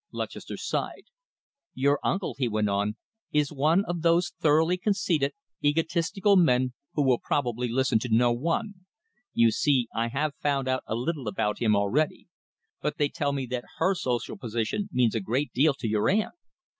[0.11, 1.03] Lutchester sighed.
[1.75, 2.95] "Your uncle," he went on,
[3.31, 8.73] "is one of those thoroughly conceited, egotistical men who will probably listen to no one.
[9.35, 12.27] You see, I have found out a little about him already.
[12.81, 16.33] But they tell me that her social position means a great deal to your aunt.